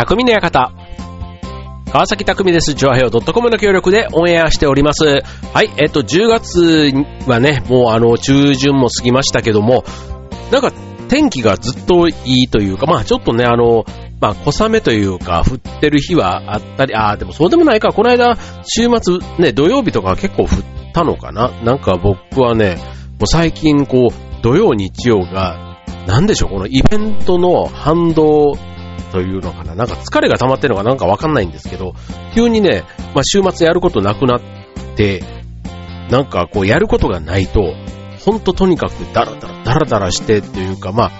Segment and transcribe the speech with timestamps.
[0.00, 0.72] 匠の館。
[1.92, 2.72] 川崎匠です。
[2.72, 5.04] ジョアヘオ .com の協力でオンエアしております。
[5.04, 6.90] はい、えっと、10月
[7.26, 9.84] はね、もうあの、中旬も過ぎましたけども、
[10.50, 10.72] なんか、
[11.10, 13.84] 天気がずっといいというか、まあちょっとね、あの、
[14.22, 20.48] まあ小雨というか、降ってる日はあったり、ああ、でもそうでもないか、この間、週末、ね、土曜日とか結構降っ
[20.94, 22.76] たのかななんか僕はね、
[23.18, 25.76] もう最近こう、土曜日曜が、
[26.06, 28.56] なんでしょう、このイベントの反動
[29.12, 31.94] というのかななんか疲れが溜まってるのかなんかわかんないんですけど、
[32.34, 34.40] 急にね、まあ週末やることなくなっ
[34.96, 35.22] て、
[36.10, 37.74] なんかこうやることがないと、
[38.24, 41.10] ほんととにかくダラダラダラダラしてっていうか、まあ、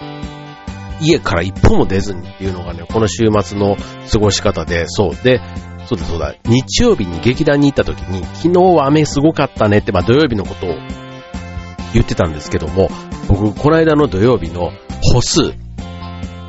[1.00, 3.76] 家から一歩も出ずにっていうのがね、この週末の
[4.10, 5.14] 過ごし方で、そう。
[5.14, 5.40] で、
[5.86, 10.74] そうだそうだ、日曜日に劇団に行った時に、昨日は雨すごかったねって、まあ土曜日のことを
[11.94, 12.90] 言ってたんですけども、
[13.28, 14.72] 僕、この間の土曜日の
[15.14, 15.54] 歩数、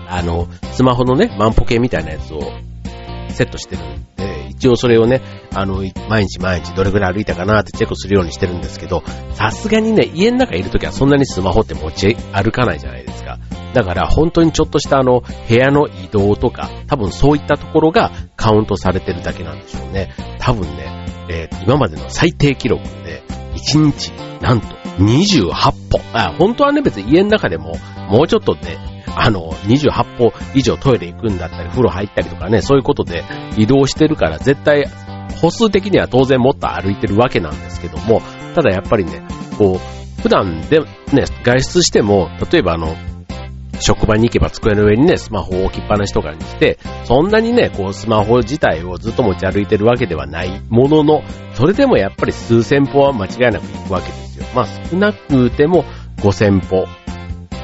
[0.07, 2.41] あの、スマホのね、万歩計みたいなやつを
[3.29, 5.21] セットしてるんで、一応それをね、
[5.53, 13.39] あの、毎日毎日どれぐらい歩いたかなってチェックするようにしてるんですけど、さすがにね、家の中いるときはそんなにスマホって持ち歩かないじゃないですか。
[13.73, 20.13] だから本当にちょっとしたあの、部屋の移動とか、多分そういったところがカウントされてるだけなんでしょうね。
[20.39, 23.23] 多分ね、えー、今までの最低記録で、
[23.55, 24.67] 1日、なんと
[24.99, 26.01] 28歩。
[26.13, 27.75] あ、本当はね、別に家の中でも、
[28.09, 28.77] もうちょっとね、
[29.15, 33.23] あの、28歩以上トイレ行くんだったり、風呂入ったりとかね、そういうことで
[33.57, 34.85] 移動してるから、絶対、
[35.41, 38.21] 歩数的には当然もっと歩いてるわけなんですけども、
[38.55, 39.23] ただやっぱりね、
[39.57, 42.95] こう、普段でね、外出しても、例えばあの、
[43.81, 51.23] 職場に行けば机の上にね、スマホを置きっぱなしとかにして、そんなにね、こうスマホ自体をずっと持ち歩いてるわけではないものの、
[51.55, 54.45] それでもやっぱり数千歩は間違いなく行くわけですよ。
[54.55, 55.85] まあ少なくても
[56.17, 56.85] 5000歩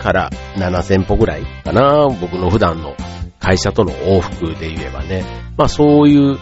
[0.08, 2.96] から7000歩ぐらいかな、僕の普段の
[3.40, 5.26] 会社との往復で言えばね。
[5.58, 6.40] まあそういう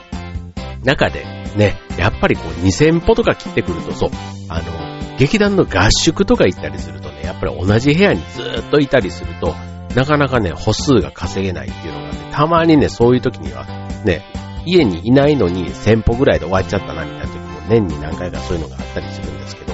[0.84, 1.26] 中で
[1.56, 4.10] ね、やっぱりこう2000歩とか切ってくるとそう、
[4.50, 9.56] あの、劇団の合宿とか行ったりするとね、やっぱり同じ部屋にずっといたりすると、
[9.96, 13.66] なかなかね、歩数が稼げないっていうのがね、たまにね、そういう時には、
[14.06, 14.22] ね、
[14.64, 19.74] 家にいないのに1000歩ぐらいで終わっちゃったなみたいな時も年に何回かそういうのがあったりするんですけど、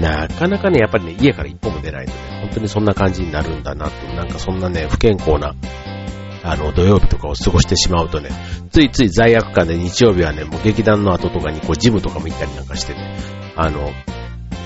[0.00, 5.54] なかなかね、やっぱりね、家から一歩も出ないとね、本当にそんな感じになるんだなって、なんかそんなね、不健康な、
[6.42, 8.30] あの、土曜日とかを過ごしてしまうとね、
[8.70, 13.16] ついつい罪悪感で日曜日はね、もう劇団の後とかにこうジムとかも行ったりなんかしてね、
[13.56, 13.90] あの、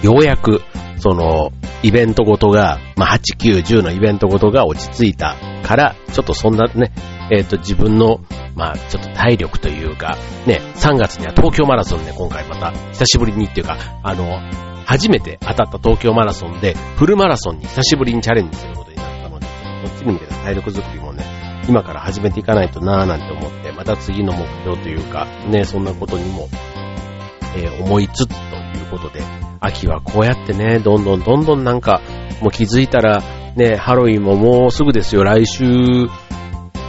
[0.02, 0.60] ようやく、
[0.98, 1.50] その、
[1.82, 6.92] イベントごとが、まあ、8、9、10のイベントごとが落ち着いたから、ちょっとそんなね、
[7.30, 8.20] えっ、ー、と、自分の、
[8.54, 10.16] まあ、ちょっと体力というか、
[10.46, 14.38] ね、3月には東京マラソンね、今回また、久しぶりにっていうか、あの、
[14.86, 19.52] 初めて当たった東京マラソンで、フルマラソンに久しぶりにチャレンジすることになったので、こ
[19.94, 21.24] っちに向けた体力づくりもね、
[21.68, 26.48] 今から始めていかないとなぁなんて思って、また次の目標というか、ね、そんなことにも、
[27.56, 29.22] えー、思いつつということで、
[29.60, 32.00] 秋はこうやってね、どんどんどんどんなんか、
[32.40, 33.22] もう気づいたら、
[33.56, 36.08] ね、ハロウィンももうすぐですよ、来週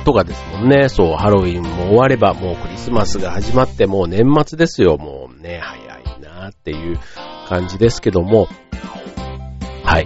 [0.06, 0.90] とかですもんね。
[0.90, 7.00] そう、ハロウィンも終われば、もうクリスマスが始まって、もう年末ですよ、もうね、早いなっていう
[7.44, 8.48] 感じですけども、
[9.84, 10.06] はい。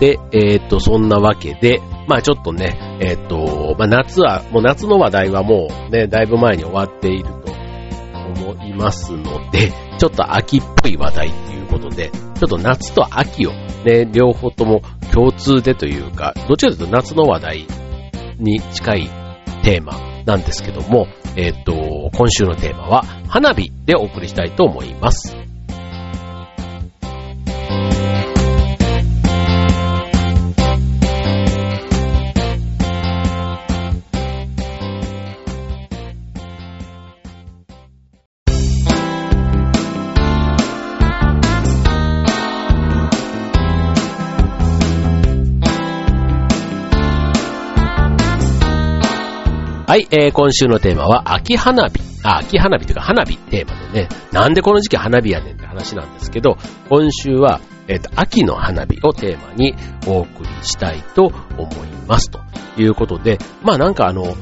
[0.00, 7.52] で、えー、っと、そんなわけで、まあちょっとね、えー、っと、まあ夏は、もう夏の話題はもうね、だいぶ前に終わっていると
[8.42, 13.52] 思いますので、ちょっと秋っぽい話題っていうことで、ちょっと夏と秋を
[13.84, 17.66] ね、両方とも共通でというか、どちらかというと夏の話題
[18.38, 19.10] に近い
[19.62, 19.94] テーマ
[20.26, 21.06] なんですけども、
[21.36, 25.43] えっ、と、今週のテーマは花火でお送りしたいと思います。
[49.94, 52.13] はい、えー、今週のテーマは秋花火。
[52.24, 56.56] あ、秋花火というか花火テーマでね、なんでこの時期花火やねんって話なんですけど、
[56.88, 59.74] 今週は、えっ、ー、と、秋の花火をテーマに
[60.06, 61.26] お送りしたいと
[61.58, 62.30] 思います。
[62.30, 62.40] と
[62.78, 64.34] いうことで、まあなんかあの、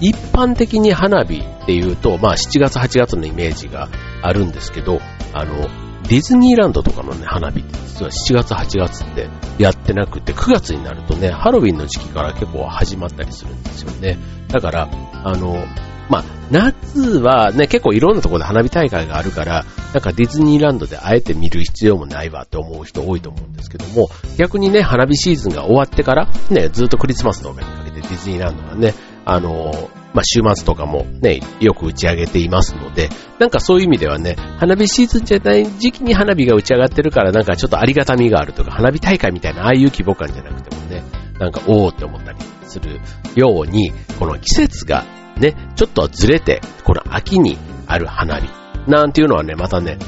[0.00, 3.88] 一般的に花火っていうと、まあ7月8月のイメージが
[4.22, 5.00] あるんですけど、
[5.34, 5.68] あの、
[6.08, 9.28] ディズニーランドとかのね、花火って実は7月8月って
[9.58, 14.18] やってなくて、9月になるとね、ハロウィンの時期から結構始まったりするんですよね。
[14.48, 14.88] だから、
[15.24, 15.66] あの、
[16.08, 24.08] まあ、夏はね、結構いろんなところで花火大会があるから、なんかディズニーランドであえて見る必要もないわって思う人多いと思うんですけども、
[24.38, 28.94] 逆にね、花火シーズンが終わってから、ね、ずっとクリスマスのお目にかけてディズニーランドはね、
[29.26, 41.04] あの、まあ週末とかもね、よく打ち上げていますので、なんかそういう意味ではね、花火シーズンじゃない時期に花火が打ち上がってるからなんかちょっとありがたみがあるとか、花火大会みたいなああいう規模感じゃなくてもね、
[41.38, 43.00] なんかおーって思ったりする
[43.36, 45.04] ように、この季節が
[45.36, 47.56] ね、ちょっとずれて、この秋に
[47.86, 48.48] ある花火
[48.90, 49.98] なんていうのはね、またね、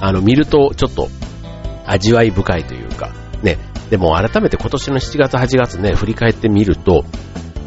[0.00, 1.08] あの見るとちょっと
[1.86, 3.12] 味わい深いというか、
[3.44, 3.56] ね、
[3.88, 7.04] でも改めて今年の7月8月ね、振り返ってみると、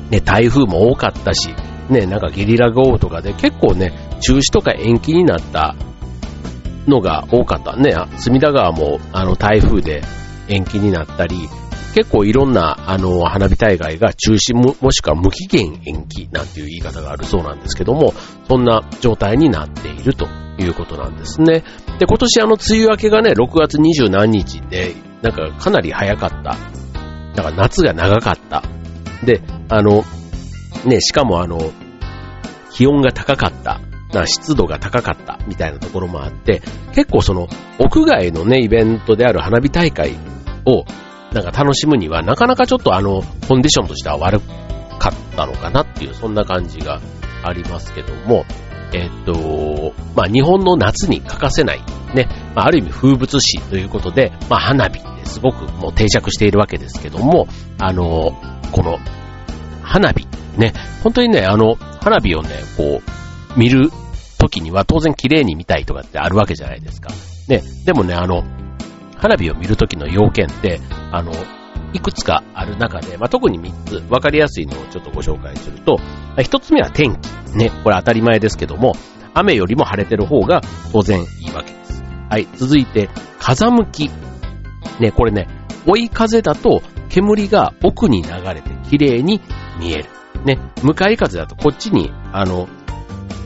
[0.09, 1.55] ね、台風も多かったし、
[1.89, 5.75] ね、なんかゲリラ豪雨とかで結構ね、中止とか延期になった
[6.87, 7.93] のが多かったね。
[8.17, 10.01] 隅田川もあの台風で
[10.47, 11.49] 延期になったり、
[11.93, 18.13] 結構いろんなあの花火大会が中止もしくは無期限延期なんていう言い方があるそうなんですけども、
[18.47, 20.27] そんな状態になっていると
[20.57, 21.63] いうことなんですね。
[21.99, 26.57] で、今年あの梅雨明けがね、6月20何日で、なんかかなり早かった。
[27.35, 28.63] だから夏が長かった。
[29.23, 30.03] で、あの、
[30.85, 31.59] ね、しかもあの、
[32.71, 33.79] 気温が高かった。
[34.13, 36.61] な湿度が高かったみたいなところもあって、
[36.93, 37.47] 結構その
[37.79, 40.15] 屋外のね、イベントである花火大会
[40.65, 40.85] を
[41.33, 44.39] なんか楽しむにはなかなかちょっとあの、コンディションとしては悪
[44.99, 47.01] かったのかなっていう、そんな感じが
[47.43, 48.45] ありますけども、
[48.93, 51.81] えっと、まあ、日本の夏に欠かせない、
[52.13, 57.47] ね、まあ、ある意味風物詩ということで、まあ、花火ってすごくもう定着しているわけですけども、
[57.79, 58.39] あの、
[58.71, 58.99] この、
[59.81, 60.27] 花火、
[60.57, 60.73] ね、
[61.03, 63.89] 本当にね、あの、花火をね、こう、見る
[64.39, 67.09] 時には当然綺麗に見たいとかってあるわけじゃないですか。
[67.47, 68.43] ね、でもね、あの、
[69.17, 71.31] 花火を見る時の要件って、あの、
[71.93, 75.97] いくつかある中で、まあ、特に3つ、わかりやすいのをちょっとご紹介すると、
[76.37, 77.55] 1つ目は天気。
[77.55, 78.93] ね、これ当たり前ですけども、
[79.33, 80.61] 雨よりも晴れてる方が
[80.91, 82.03] 当然いいわけです。
[82.29, 83.09] はい、続いて、
[83.39, 84.09] 風向き。
[84.99, 85.47] ね、これね、
[85.85, 89.41] 追い風だと煙が奥に流れて綺麗に
[89.79, 90.05] 見える。
[90.45, 92.67] ね、向かい風だとこっちに、あの、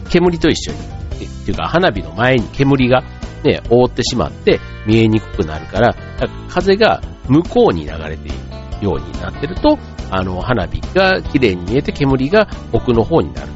[0.09, 3.03] 煙と一緒に、っていうか花火の前に煙が
[3.43, 9.77] ね、覆ってしまって見えにくくなるから、から風が向こうに流れているようになってると、
[10.09, 13.49] あの、花火が綺麗に見えて煙が奥の方になる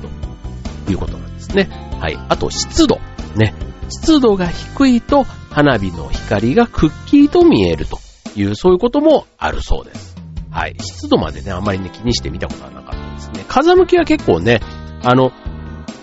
[0.85, 1.69] ということなんですね。
[1.99, 2.17] はい。
[2.29, 2.99] あと、湿度。
[3.35, 3.53] ね。
[3.89, 7.99] 湿度が低いと、花火の光がくっきりと見えると
[8.35, 10.15] いう、そういうこともあるそうです。
[10.49, 10.75] はい。
[10.79, 12.80] 湿度までね、あんまりね、気にしてみたことはな
[13.29, 13.45] ですね。
[13.47, 14.61] 風向きは結構ね、
[15.03, 15.31] あの、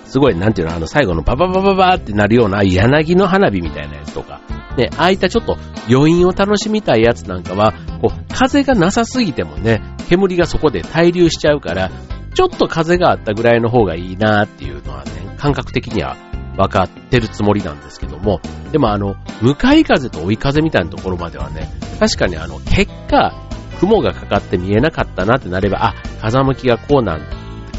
[0.04, 4.40] すごい、なんていうの、あの、最後のバババババってなるような柳の花火みたいなやつとか、
[4.76, 5.58] ね、ああいったちょっと
[5.90, 11.90] 余韻を楽しみたいやつなんかは、こう、風がなさすぎてもね、煙がそこで滞留しちゃうから、
[12.34, 16.16] ちょっと風があったぐらいの方がいいなっていうのはね、感覚的には
[16.56, 18.40] 分かってるつもりなんですけども、
[18.72, 23.34] でもあの、向かい風と追い風みたいなところまではね、確かにあの、結果、
[23.80, 27.20] 雲がかかって見えなかったなってなれば、あ、風向きがこうなん、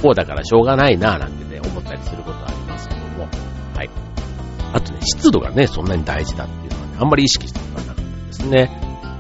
[0.01, 3.27] こうだからしょうがないななんてね、思ったりすることありますけども、
[3.75, 3.89] はい。
[4.73, 8.71] あとね、湿度がね、そんなに大事だっていうのはね、あんまり意識したことはなかったですね。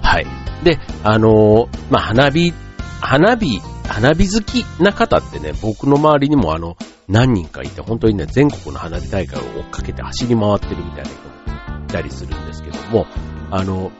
[0.01, 0.25] はい。
[0.63, 2.53] で、あのー、まあ、花火、
[3.01, 6.77] 花火、花火好きな方ってね、僕の周りにもあの、
[7.07, 13.07] 何人かいて、本当にね、全国の花火大会を追っかけて走り回ってるみたいな人もいたりするんですけども、
[13.49, 13.91] あの、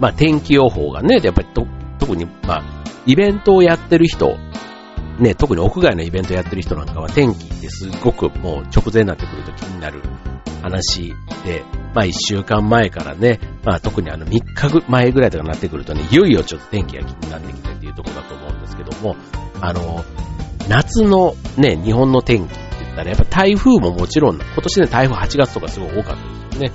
[0.00, 1.66] まあ、天気予報がね、やっぱりと、
[1.98, 4.36] 特に、まあ、イベントをやってる人、
[5.18, 10.02] ね、特に屋外のイベントやってる人なんかは天気ってすごくもう直前になってくると気になる
[10.62, 19.14] 話で、まあ一週間前からね、まあ特にあの3日前ぐらいとかなってくるとね、いよいよちょっと天気が気になってきてっていうところだと思うんですけども、
[19.60, 20.04] あの、
[20.68, 26.72] 夏のね、日本の天気って言ったらやっぱ台風ももちろん、今年ね台風8月とかすごい多かったですよね。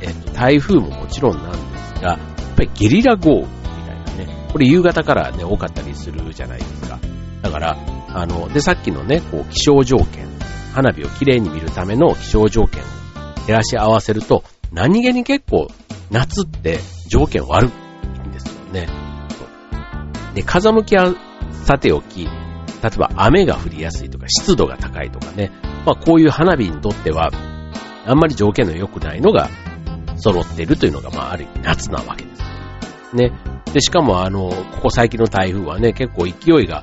[0.00, 2.18] えっと、台風ももちろんなんですが、
[2.52, 3.46] っぱりゲリラ豪雨み
[3.86, 6.98] たいなね、これ夕方からね、多かったりするじゃないですか。
[7.42, 7.76] だから、
[8.08, 10.26] あの、で、さっきのね、こう、気象条件、
[10.74, 12.84] 花火をきれいに見るための気象条件を
[13.46, 15.68] 照らし合わせると、何気に結構
[16.10, 16.78] 夏って
[17.08, 18.86] 条件悪いんですよね。
[20.34, 21.14] で、風向きは
[21.64, 25.50] さておき、例えば雨が降りやすいとか湿度が高いとかね、
[25.84, 27.30] まあこういう花火にとっては、
[28.06, 29.48] あんまり条件の良くないのが
[30.22, 32.42] 揃ってるというのが、まあある意味夏なわけです。
[33.16, 33.32] ね。
[33.72, 36.82] で、しかもあの、ここ最近の台風はね、結構勢いが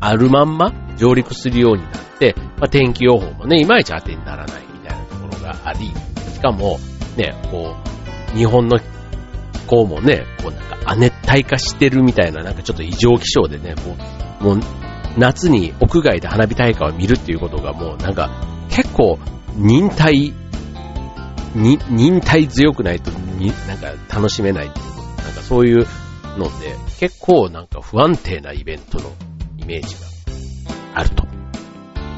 [0.00, 5.28] あるまんま上陸するようになって、まあ天気予報もね、いまいち当てにならないみたいなところ。
[5.48, 5.92] があり、
[6.34, 6.78] しかも、
[7.16, 7.74] ね、こ
[8.34, 8.84] う、日本の気
[9.66, 13.96] 候もね、こうなんか亜熱帯化してるみたいな、なんかちょっと異常気象でね、こ
[14.40, 14.60] う、もう、
[15.16, 18.30] 夏に屋外で花火大会を見るっていうことがもうなんか
[18.70, 19.18] 結構
[19.56, 20.32] 忍耐、
[21.58, 24.68] に忍耐強くないとになんか楽しめない。
[24.68, 24.86] っていう
[25.22, 25.86] なんかそういう
[26.38, 29.10] ので結構なんか不安定なイベントの
[29.58, 31.28] イメージがあると。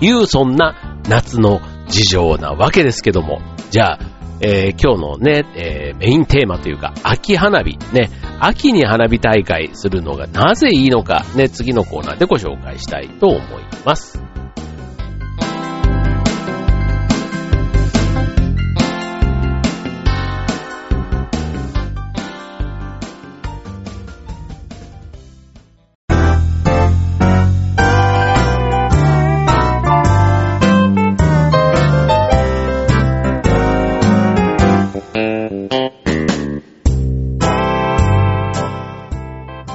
[0.00, 3.98] いう、そんな夏の事情なわけですけども、じゃあ、
[4.42, 13.42] えー、今日のね、えー、メインテーマというか、秋花火、ね、秋に花火大会するのがなぜいいのか、ね、次のコーナーでご紹介したいと思い
[13.84, 14.22] ます。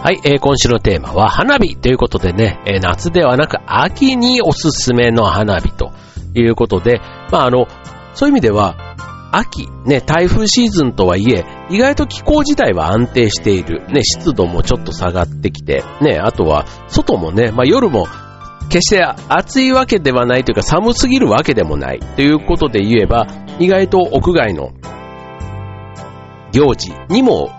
[0.05, 5.93] はい、えー、今週のテーマは花火ということでね、えー、夏ではなく秋におすすめの花火と
[6.35, 7.65] いうことで、まああの、
[8.13, 8.75] そういう意味では、
[9.31, 13.81] 秋、ね、台風シーズンとはいえ、意外と気候自体は安定している。
[13.87, 18.05] ね、湿度もちょっと下がってきて、ね、あとは、外もね、まあ夜も、
[18.69, 23.25] 決して暑いわけではないというか寒すぎるわけでもないということで言えば、
[23.57, 24.69] 意外と屋外の
[26.51, 27.49] 行事にも、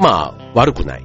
[0.00, 1.04] まあ悪くない。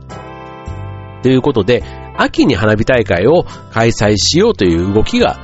[1.21, 1.83] ということで、
[2.17, 5.37] 秋に花火大会を開催しようという動きが、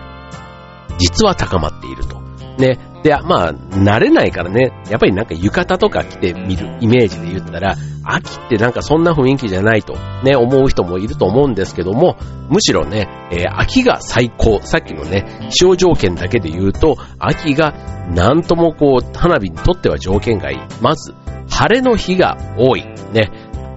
[0.97, 2.21] 実は高まっていると。
[2.57, 2.79] ね。
[3.03, 12.17] で、まあ、慣れないからね、やっぱりなんか浴衣とか着てみるイメージで言ったら、秋ってなんかそんな雰囲気じゃないとね、思う人もいると思うんですけども、
[12.49, 14.59] むしろね、えー、秋が最高。
[14.63, 17.73] さっきのね、気象条件だけで言うと、秋が
[18.09, 20.57] なんともこう、花火にとっては条件がいい。
[20.81, 21.13] まず、
[21.49, 22.85] 晴れの日が多い。
[23.13, 23.29] ね。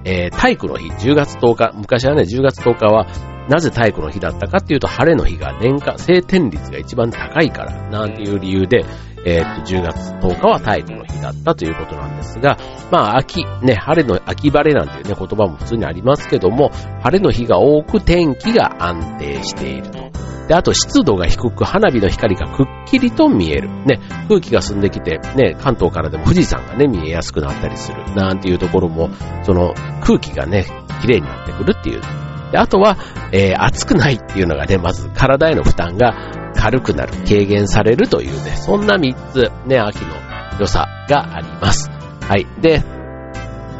[0.05, 3.07] えー、体育の日、10月10日、昔はね、10月10日は、
[3.49, 8.85] なぜ体育の日だったかっていうと、晴れの日が年間、晴天率が一番高いから、なんていう理由で、
[9.25, 12.59] えー、っと、10月10日は体育の日だったということなんですが、
[12.91, 16.71] まあ、秋、ね、晴れの、秋晴れなんていうね、言葉も普通にありますけども、
[17.03, 20.28] 晴れの日が多く天気が安定していると。
[20.49, 23.69] で、あと湿度が低く花火の光がくっきりと見える。
[23.85, 28.03] ね、空気が澄んできて、ね、関東からでも富士山がね、見えやすくなったりする。
[28.15, 29.11] なんていうところも、
[29.43, 30.65] その空気がね、
[31.03, 32.01] 綺麗になってくるっていう。
[32.51, 32.97] で、あとは、
[33.31, 36.15] えー、暑くないっていうのがね、まず体への負担が
[36.55, 40.15] 軽くなる、軽減されるというね、そんな3つ、ね、秋の
[40.59, 41.91] 良さがあります。
[42.27, 42.47] はい。
[42.63, 42.83] で、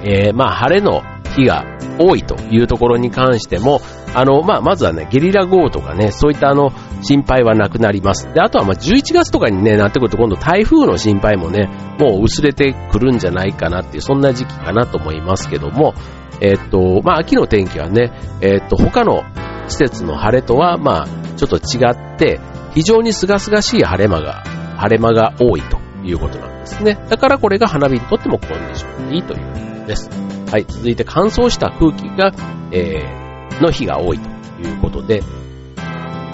[0.05, 1.03] えー、まあ、晴れの
[1.35, 1.65] 日が
[1.99, 3.81] 多いというところに関しても、
[4.19, 6.73] あの、まあ、まずはね、ゲリラ豪雨とかね、そういったあの、
[7.03, 8.27] 心配はなくなります。
[8.35, 11.71] で、あとはま、11月とかにね、なってくると今度台風の心配もね、
[12.01, 15.95] もう薄れてくるんじゃないかなっていう、そんな時期かなと思いますけども、
[16.41, 19.23] え、っと、まあ、秋の天気はね、え、っと、他の
[19.69, 21.07] 季節の晴れとは、ま、
[21.37, 22.41] ちょっと違って、
[22.75, 24.43] 非常に清々しい晴れ間が、
[24.79, 26.99] 晴れ間が多いということなんですね。
[27.09, 30.11] だからこれが花火にとってもコンディションいいということです。
[30.51, 32.33] はい、続いて乾燥した空気が、
[32.73, 33.28] えー、
[33.61, 34.29] の日が多いと
[34.63, 35.23] いうことで、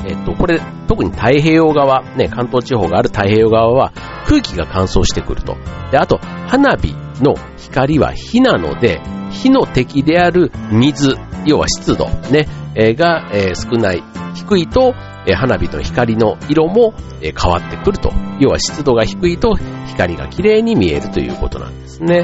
[0.07, 3.93] えっと、これ、特に太平洋側、ね、関東地方がある太平洋側は
[4.27, 5.57] 空気が乾燥してくると。
[5.91, 9.01] で、あと、花火の光は火なので、
[9.31, 11.17] 火の敵である水、
[11.47, 14.03] 要は湿度、ね、え、が、えー、少ない、
[14.35, 14.95] 低いと、
[15.27, 18.13] えー、花火の光の色も、え変わってくると。
[18.41, 22.23] 要は湿度が低いと光が綺麗に見えるということなんですね。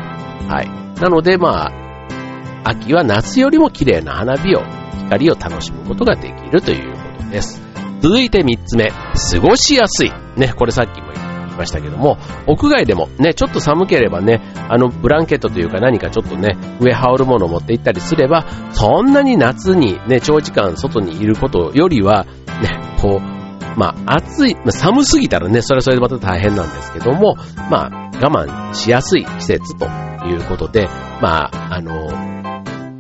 [0.49, 0.69] はい。
[1.00, 1.89] なので、まあ、
[2.64, 4.62] 秋は夏よりも綺麗な花火を、
[5.05, 7.62] 光を楽しむことができるということです。
[8.00, 10.12] 続いて3つ目、過ごしやすい。
[10.37, 22.25] ね、これさっきも言いましたけども、屋外でもね、ちょっと寒ければね、あの、ブランケットというか何かちょっとね、上羽織るものを持って行ったりすれば、そんなに夏にね、長時間外にいることよりは、
[22.62, 23.40] ね、こう、
[23.76, 27.37] まあ、暑い、まあ、寒すぎたらね、それはそれでまた大変なんですけども、
[27.71, 29.87] まあ、我慢しやすい季節と
[30.26, 30.88] いうことで、
[31.21, 32.39] まあ、あの、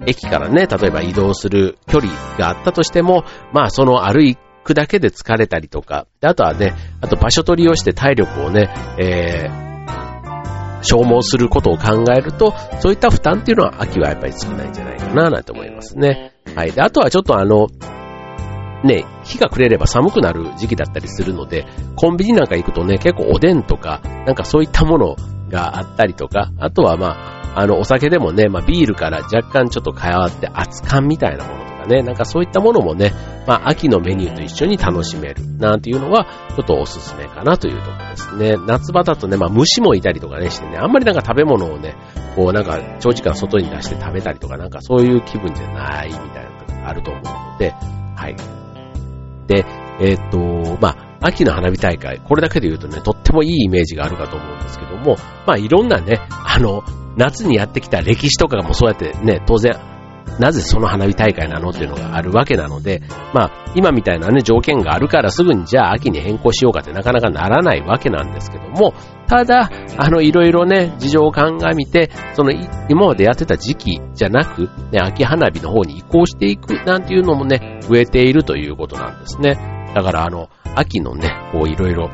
[0.06, 16.32] 駅からね、例えば移動する距離があったとしても、まあその歩くだけで疲れたりとか、あとはね、あと場所取りをして体力をね、えー、消耗することを考えると、そういった負担っていうのは秋はやっぱり少ないんじゃないかな、なんて思いますね。
[16.54, 16.72] はい。
[16.72, 17.68] で、あとはちょっとあの、
[18.84, 21.66] ね、日が暮れれば寒くなる時期だったりするので、
[21.96, 25.16] コンビニなんか行くとね、結構おでんとか、なんかそういったもの
[25.50, 33.12] があったりとか、あとはまあ、あの、お酒でもね、まあ、ビールから若干ちょっと変わって熱燗みたいなものとかね、なんかそういったものもね、
[33.46, 36.26] まあ、秋のメニューと一緒に楽しめる、なんていうのは、
[36.56, 38.54] ちょっとおすすめかなというところですね。
[38.66, 41.96] 夏場だとね、まあ、虫もいたりとかねしてね、あんまりなんか食べ物をね、
[42.36, 47.70] こうなんか長時間外に出して食べたりとか、なんかそういう気分じゃないみたいなのがあると思うので、
[48.14, 48.36] はい。
[49.48, 49.66] で、
[50.00, 55.16] えー、っと、まあ、秋の花火大会、これだけで言うとね、とってもいいイメージがあるかと思うんですけども、
[55.46, 56.82] まあいろんなね、あの、
[57.16, 59.78] 夏にやってきた歴史とかもそうやってね、当然
[60.38, 63.02] なぜその花火大会なのっていうのがあるわけなので、
[63.34, 68.94] まあ、今みたいなね、条件があるからすぐにじゃあ秋に変更しようかってなかなかならないわけなんですけども、
[69.26, 72.52] ただ、あの、いろいろね、事情を鑑みて、その、
[72.88, 79.58] 今までやってた時期じゃなく、ね、秋花火の方に移行していくなんていうのもね、増えているということなんですね。
[79.94, 82.10] だから、あの、秋のね、こういろいろ、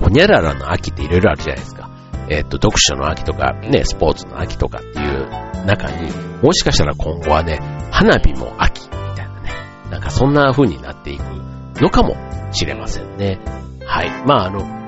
[0.00, 1.85] ほにゃららの秋っていろいろあるじゃないですか。
[2.28, 6.10] えっ、と、読書の秋とか、ね、スポーツの秋とかっていう中に、
[6.42, 7.58] もしかしたら今後はね、
[7.90, 9.50] 花火も秋みたいなね、
[9.90, 11.22] なんかそんな風になっていく
[11.80, 12.16] のかも
[12.52, 13.38] しれませんね。
[13.84, 14.10] はい。
[14.26, 14.85] まあ、あの、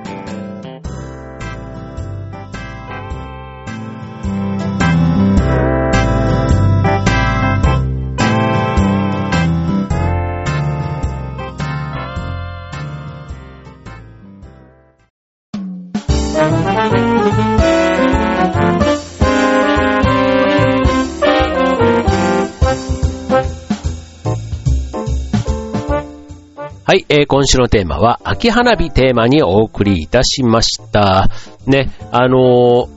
[26.89, 31.29] はい、えー、今週のテーマは、秋花火テーマにお送りいたしました。
[31.67, 32.89] ね、あのー、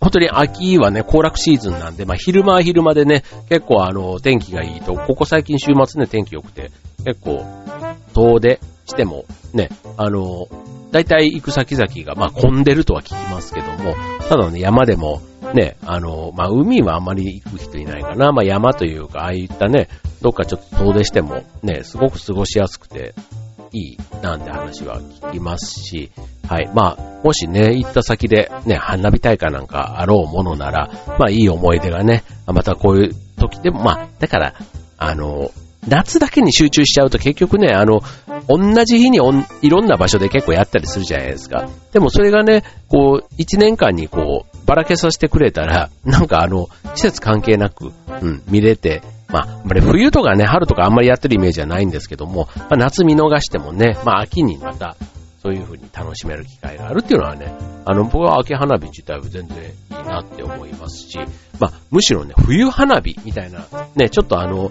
[0.00, 6.70] 本当に秋はね、行楽シーズンなんで、まあ昼間は昼間でね、結構あの、天気がいいと、ここ最近週末ね、天気良くて、
[7.04, 7.44] 結構、
[8.14, 9.68] 遠出しても、ね、
[9.98, 10.48] あの、
[10.90, 13.96] 大体行く先々が、まあ混んでるとは聞きますけども、
[14.30, 15.20] ただね、山でも、
[15.54, 18.32] ね、あの、まあ、海はあんまり行く人いないかな。
[18.32, 19.88] まあ、山というか、ああいったね、
[20.20, 23.14] どっかちょっと遠出しても、ね、すごく過ごしやすくて、
[23.72, 26.10] いい、なんて話は聞きますし、
[26.48, 26.70] はい。
[26.74, 34.54] まあ、もしね、行った先で、ね、花火大会なんかあろうものなら、まあ、いい思い出がね、またこういう時でも、まあ、だから、
[34.96, 35.50] あの、
[35.86, 38.00] 夏だけに集中しちゃうと結局ね、あの、
[38.48, 39.18] 同じ日に
[39.62, 41.68] いろんな場所で結構やったりするじゃないですか。
[41.92, 54.94] でもそれがね、こう、一年間にこう、ばらけさせてくれたら、なんかあの、季節関係なく、うん、見れて、まあ、冬とかね、春とかあんまりやってるイメージはないんですけども、まあ、夏見逃してもね、まあ、秋にまた、
[55.42, 57.50] そういう風に楽しめる機会があるっていうのはね、
[57.86, 61.18] あの、僕は秋花火自体は全然いいなって思いますし、
[61.58, 63.64] まあ、むしろね、冬花火みたいな、
[63.94, 64.70] ね、ちょっとあの、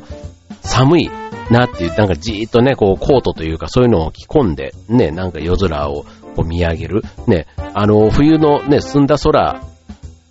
[0.62, 1.10] 寒い
[1.50, 6.04] なっていう、なんかじーっとね、こう、コートというかそういうのを着込んで、ね、なんか夜空を
[6.36, 7.02] こう見上げる。
[7.26, 9.62] ね、あの、冬のね、澄んだ空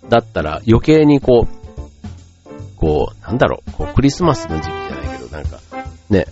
[0.09, 5.59] だったら余計にこう、こう、なんだろう、こうクリスマスの時期じゃないけど、なんか、
[6.09, 6.25] ね、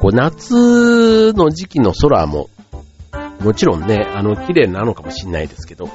[0.00, 2.50] こう夏の時期の空も、
[3.40, 5.88] もちろんね、あの、綺麗なのかもしんないですけど、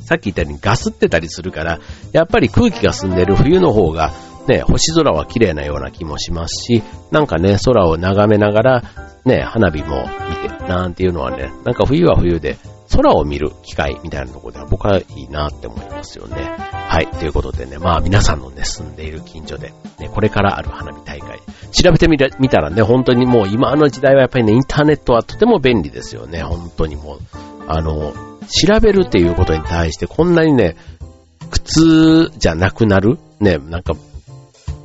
[0.00, 1.80] さっき言ったようにガスってたりするから、
[2.12, 4.12] やっぱり空気が澄んでる冬の方が、
[4.46, 8.82] ね、星空は綺麗なような気もしますし、なんかね、空を眺めながら、
[9.24, 12.58] ね、花火も見て、なんていうのはね、なんか冬は冬で、
[12.96, 16.36] 空を見る機会みたいなところでは僕はいいなって思いますよね。
[16.36, 17.08] はい。
[17.08, 21.40] ということでね、まあ皆さんのね、住んでいる近所で、ね、これからある花火大会、
[21.72, 26.42] 調べてみみたらね、本当にもう今の時代はやっぱりね、インターネットはとても便利ですよね。
[26.42, 27.18] 本当にもう、
[27.66, 28.12] あの、
[28.46, 30.76] 調べるっていうことに対してこんなにね、
[31.50, 33.94] 苦痛じゃなくなるね、なんか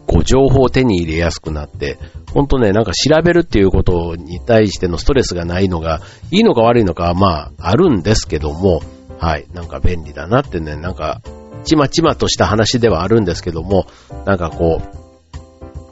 [0.10, 2.00] こう情報を手に入れやすくなって、
[2.34, 8.82] ほんとね、なんか調べるっていうことに対してのストレスがないのが、いいのか悪いのかはまあ、あるんですけども、
[9.19, 11.22] はい、なんか便利だなってね、なんか、
[11.63, 13.86] ちまちまとした話ではあるんですけども、
[14.26, 15.00] なんかこう、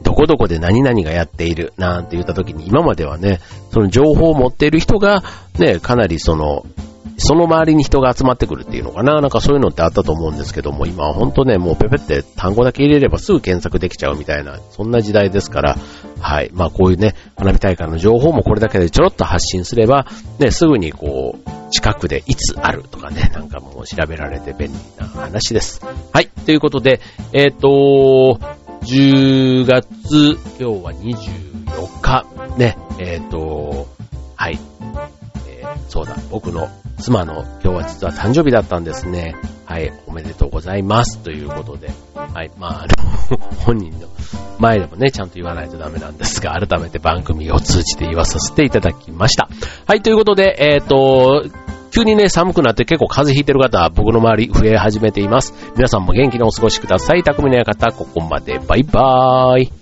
[0.02, 3.38] どこどこで何々がやっているなんて言った時に今まではね、
[3.72, 5.22] その情報を持っている人が
[5.58, 6.64] ね、かなりその
[7.18, 15.76] その周りに人が集まってくるっていうのかななんかそういうのってあったと思うんですけども、今は本当ね、もうペペって単語だけ入れればすぐ検索できちゃうみたいな、そんな時代ですから、
[16.20, 16.50] はい。
[16.52, 20.06] まあこういうね、花火大会の情報もこれだけでちょろっと発信すれば、
[20.38, 25.80] ね、すぐにこう、近くでいつあるとかね、なんかもう調べられて便利な話です。
[26.12, 26.28] はい。
[26.46, 27.00] ということで、
[27.32, 28.38] えっ、ー、と、
[28.82, 32.26] 10月、今日は24日、
[32.56, 33.88] ね、えっ、ー、と、
[34.36, 34.58] はい。
[35.88, 39.36] そうだ、僕の妻の今日は実は誕生日だったんですね。
[39.66, 41.18] はい、おめでとうございます。
[41.18, 41.90] ということで。
[42.14, 44.08] はい、まあ、あの、 本人の
[44.58, 49.48] 前でもね、ちゃんと言わないとダメなんですが、改めて番組を通じて言わさせていただきました。
[49.86, 51.44] はい、ということで、えっ、ー、と、
[51.90, 55.54] 急にね、寒くなって結構風邪ひいてる方は、僕の周り増え始めています。
[55.76, 57.22] 皆さんも元気にお過ごしください。
[57.22, 58.58] 匠の館、ここまで。
[58.58, 59.72] バイバーイ。